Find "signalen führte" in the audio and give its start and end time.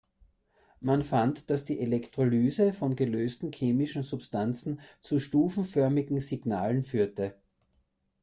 6.19-7.35